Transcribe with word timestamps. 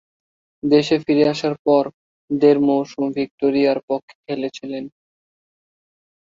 দেশে 0.63 0.95
ফিরে 0.99 1.23
আসার 1.33 1.55
পর 1.65 1.83
দেড় 2.31 2.61
মৌসুম 2.67 3.05
ভিক্টোরিয়ার 3.17 3.79
পক্ষে 3.89 4.15
খেলেছিলেন। 4.25 4.83